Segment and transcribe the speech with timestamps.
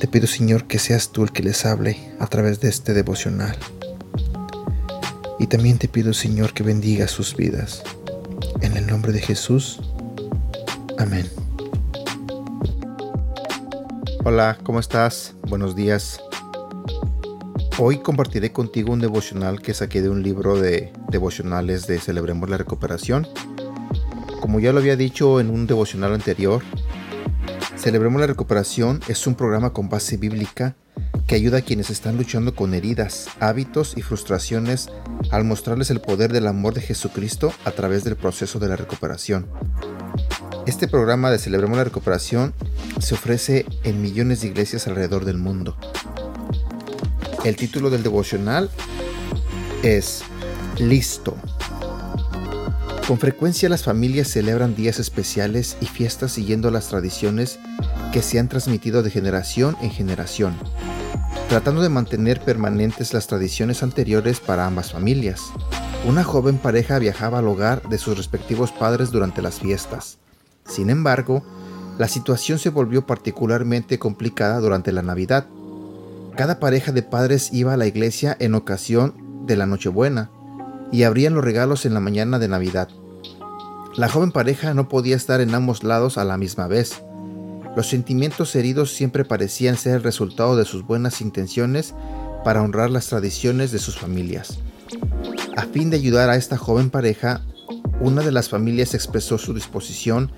[0.00, 3.56] Te pido, Señor, que seas tú el que les hable a través de este devocional.
[5.40, 7.82] Y también te pido, Señor, que bendiga sus vidas.
[8.60, 9.80] En el nombre de Jesús.
[10.98, 11.28] Amén.
[14.24, 15.34] Hola, ¿cómo estás?
[15.48, 16.20] Buenos días.
[17.76, 22.56] Hoy compartiré contigo un devocional que saqué de un libro de devocionales de Celebremos la
[22.56, 23.26] Recuperación.
[24.40, 26.62] Como ya lo había dicho en un devocional anterior,
[27.78, 30.74] Celebremos la Recuperación es un programa con base bíblica
[31.28, 34.88] que ayuda a quienes están luchando con heridas, hábitos y frustraciones
[35.30, 39.46] al mostrarles el poder del amor de Jesucristo a través del proceso de la recuperación.
[40.66, 42.52] Este programa de Celebremos la Recuperación
[42.98, 45.76] se ofrece en millones de iglesias alrededor del mundo.
[47.44, 48.70] El título del devocional
[49.84, 50.24] es
[50.78, 51.36] Listo.
[53.08, 57.58] Con frecuencia las familias celebran días especiales y fiestas siguiendo las tradiciones
[58.12, 60.54] que se han transmitido de generación en generación,
[61.48, 65.40] tratando de mantener permanentes las tradiciones anteriores para ambas familias.
[66.06, 70.18] Una joven pareja viajaba al hogar de sus respectivos padres durante las fiestas.
[70.66, 71.42] Sin embargo,
[71.98, 75.46] la situación se volvió particularmente complicada durante la Navidad.
[76.36, 80.30] Cada pareja de padres iba a la iglesia en ocasión de la Nochebuena
[80.90, 82.88] y abrían los regalos en la mañana de Navidad.
[83.98, 87.02] La joven pareja no podía estar en ambos lados a la misma vez.
[87.74, 91.96] Los sentimientos heridos siempre parecían ser el resultado de sus buenas intenciones
[92.44, 94.60] para honrar las tradiciones de sus familias.
[95.56, 97.40] A fin de ayudar a esta joven pareja,
[98.00, 100.30] una de las familias expresó su disposición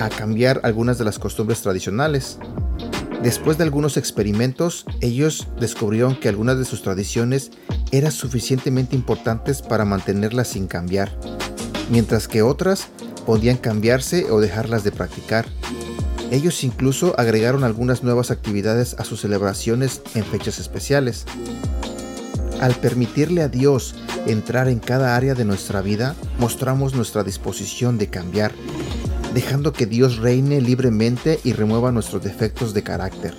[0.00, 2.40] a cambiar algunas de las costumbres tradicionales.
[3.22, 7.52] Después de algunos experimentos, ellos descubrieron que algunas de sus tradiciones
[7.92, 11.16] eran suficientemente importantes para mantenerlas sin cambiar,
[11.90, 12.88] mientras que otras
[13.24, 15.46] podían cambiarse o dejarlas de practicar.
[16.30, 21.24] Ellos incluso agregaron algunas nuevas actividades a sus celebraciones en fechas especiales.
[22.60, 23.94] Al permitirle a Dios
[24.26, 28.52] entrar en cada área de nuestra vida, mostramos nuestra disposición de cambiar
[29.36, 33.34] dejando que Dios reine libremente y remueva nuestros defectos de carácter.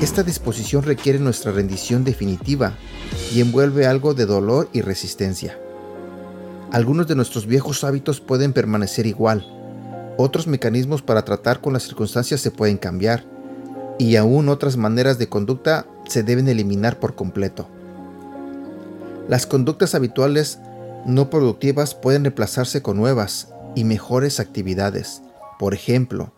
[0.00, 2.78] Esta disposición requiere nuestra rendición definitiva
[3.34, 5.58] y envuelve algo de dolor y resistencia.
[6.72, 9.46] Algunos de nuestros viejos hábitos pueden permanecer igual,
[10.18, 13.24] otros mecanismos para tratar con las circunstancias se pueden cambiar,
[13.98, 17.68] y aún otras maneras de conducta se deben eliminar por completo.
[19.28, 20.58] Las conductas habituales
[21.04, 25.22] no productivas pueden reemplazarse con nuevas y mejores actividades.
[25.58, 26.32] Por ejemplo,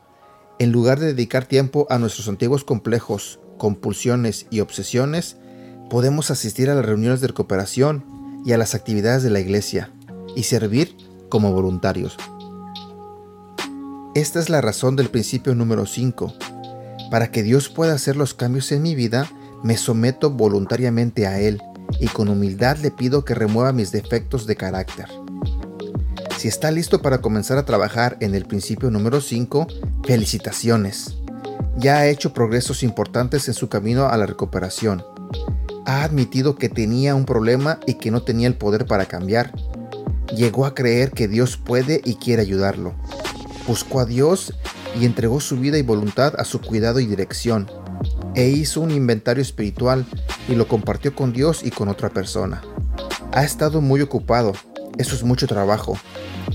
[0.58, 5.36] en lugar de dedicar tiempo a nuestros antiguos complejos, compulsiones y obsesiones,
[5.88, 8.04] podemos asistir a las reuniones de recuperación
[8.44, 9.92] y a las actividades de la iglesia
[10.38, 10.96] y servir
[11.28, 12.16] como voluntarios.
[14.14, 16.32] Esta es la razón del principio número 5.
[17.10, 19.28] Para que Dios pueda hacer los cambios en mi vida,
[19.64, 21.60] me someto voluntariamente a Él
[21.98, 25.08] y con humildad le pido que remueva mis defectos de carácter.
[26.36, 29.66] Si está listo para comenzar a trabajar en el principio número 5,
[30.04, 31.16] felicitaciones.
[31.78, 35.04] Ya ha hecho progresos importantes en su camino a la recuperación.
[35.84, 39.52] Ha admitido que tenía un problema y que no tenía el poder para cambiar.
[40.34, 42.94] Llegó a creer que Dios puede y quiere ayudarlo.
[43.66, 44.54] Buscó a Dios
[44.98, 47.70] y entregó su vida y voluntad a su cuidado y dirección.
[48.34, 50.06] E hizo un inventario espiritual
[50.48, 52.62] y lo compartió con Dios y con otra persona.
[53.32, 54.52] Ha estado muy ocupado.
[54.98, 55.98] Eso es mucho trabajo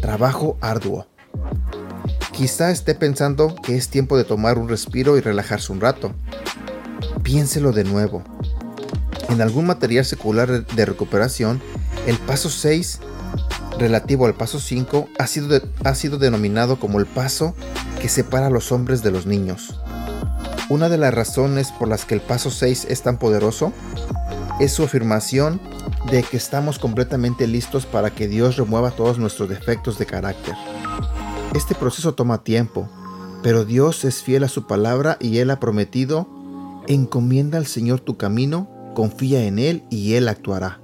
[0.04, 1.08] trabajo arduo.
[2.34, 6.14] Quizá esté pensando que es tiempo de tomar un respiro y relajarse un rato.
[7.22, 8.24] Piénselo de nuevo.
[9.30, 11.62] En algún material secular de recuperación,
[12.06, 13.00] el paso 6
[13.80, 17.56] relativo al paso 5 ha sido, ha sido denominado como el paso
[18.02, 19.80] que separa a los hombres de los niños.
[20.70, 23.74] Una de las razones por las que el paso 6 es tan poderoso
[24.60, 25.60] es su afirmación
[26.10, 30.56] de que estamos completamente listos para que Dios remueva todos nuestros defectos de carácter.
[31.54, 32.90] Este proceso toma tiempo,
[33.42, 36.28] pero Dios es fiel a su palabra y Él ha prometido,
[36.88, 40.80] encomienda al Señor tu camino, confía en Él y Él actuará.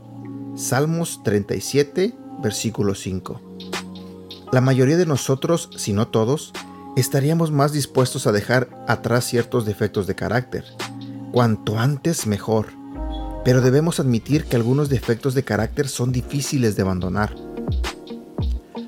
[0.56, 3.42] Salmos 37, versículo 5.
[4.52, 6.54] La mayoría de nosotros, si no todos,
[6.96, 10.66] estaríamos más dispuestos a dejar atrás ciertos defectos de carácter.
[11.32, 12.68] Cuanto antes mejor.
[13.46, 17.36] Pero debemos admitir que algunos defectos de carácter son difíciles de abandonar.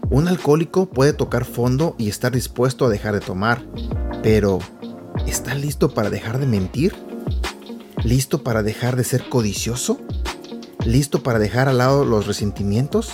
[0.09, 3.65] Un alcohólico puede tocar fondo y estar dispuesto a dejar de tomar,
[4.21, 4.59] pero
[5.25, 6.93] ¿está listo para dejar de mentir?
[8.03, 10.01] ¿Listo para dejar de ser codicioso?
[10.83, 13.11] ¿Listo para dejar al lado los resentimientos?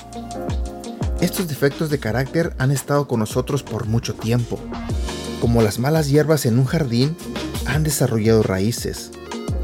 [1.22, 4.60] Estos defectos de carácter han estado con nosotros por mucho tiempo.
[5.42, 7.16] Como las malas hierbas en un jardín,
[7.66, 9.12] han desarrollado raíces.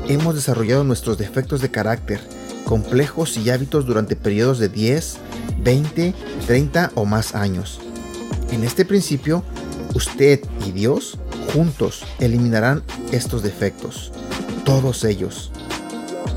[0.08, 2.20] Hemos desarrollado nuestros defectos de carácter,
[2.66, 5.18] complejos y hábitos durante periodos de 10,
[5.64, 6.14] 20,
[6.48, 7.80] 30 o más años.
[8.52, 9.44] En este principio,
[9.94, 11.18] usted y Dios
[11.54, 14.12] juntos eliminarán estos defectos
[14.64, 15.52] todos ellos.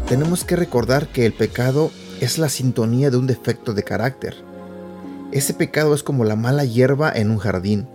[0.08, 1.90] Tenemos que recordar que el pecado
[2.20, 4.34] es la sintonía de un defecto de carácter.
[5.36, 7.86] Ese pecado es como la mala hierba en un jardín.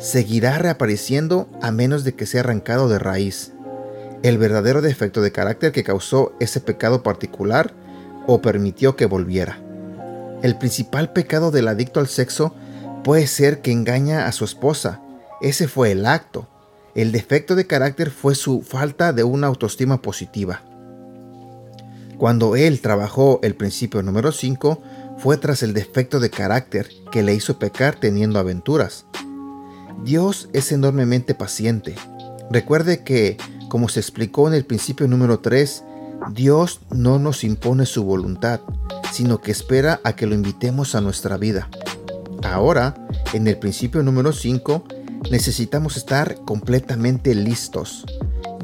[0.00, 3.52] Seguirá reapareciendo a menos de que sea arrancado de raíz.
[4.24, 7.72] El verdadero defecto de carácter que causó ese pecado particular
[8.26, 9.60] o permitió que volviera.
[10.42, 12.56] El principal pecado del adicto al sexo
[13.04, 15.00] puede ser que engaña a su esposa.
[15.40, 16.48] Ese fue el acto.
[16.96, 20.62] El defecto de carácter fue su falta de una autoestima positiva.
[22.18, 24.82] Cuando él trabajó el principio número 5,
[25.20, 29.04] fue tras el defecto de carácter que le hizo pecar teniendo aventuras.
[30.02, 31.94] Dios es enormemente paciente.
[32.50, 33.36] Recuerde que,
[33.68, 35.84] como se explicó en el principio número 3,
[36.32, 38.60] Dios no nos impone su voluntad,
[39.12, 41.68] sino que espera a que lo invitemos a nuestra vida.
[42.42, 42.94] Ahora,
[43.34, 44.84] en el principio número 5,
[45.30, 48.06] necesitamos estar completamente listos.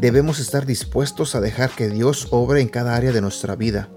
[0.00, 3.90] Debemos estar dispuestos a dejar que Dios obre en cada área de nuestra vida.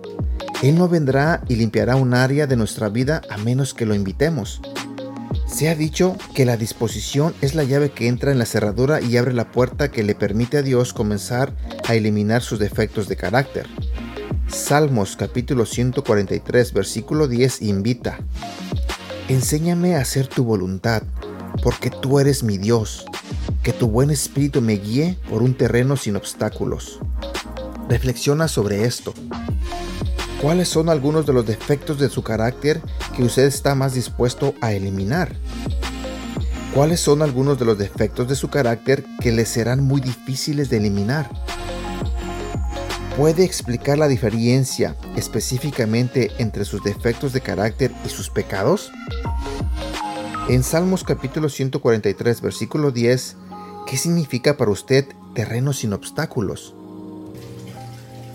[0.61, 4.59] Él no vendrá y limpiará un área de nuestra vida a menos que lo invitemos.
[5.47, 9.15] Se ha dicho que la disposición es la llave que entra en la cerradura y
[9.15, 11.53] abre la puerta que le permite a Dios comenzar
[11.87, 13.67] a eliminar sus defectos de carácter.
[14.47, 18.19] Salmos capítulo 143 versículo 10 invita,
[19.29, 21.03] Enséñame a hacer tu voluntad,
[21.63, 23.05] porque tú eres mi Dios,
[23.63, 26.99] que tu buen espíritu me guíe por un terreno sin obstáculos.
[27.87, 29.13] Reflexiona sobre esto.
[30.41, 32.81] ¿Cuáles son algunos de los defectos de su carácter
[33.13, 35.35] que usted está más dispuesto a eliminar?
[36.73, 40.77] ¿Cuáles son algunos de los defectos de su carácter que le serán muy difíciles de
[40.77, 41.29] eliminar?
[43.17, 48.93] ¿Puede explicar la diferencia específicamente entre sus defectos de carácter y sus pecados?
[50.47, 53.35] En Salmos capítulo 143, versículo 10,
[53.85, 56.75] ¿qué significa para usted terreno sin obstáculos?